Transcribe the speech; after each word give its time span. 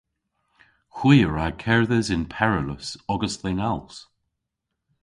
Hwi 0.95 1.17
a 1.25 1.27
wra 1.29 1.45
kerdhes 1.63 2.07
yn 2.15 2.23
peryllus 2.33 2.89
ogas 3.13 3.35
dhe'n 3.41 3.63
als. 3.69 3.95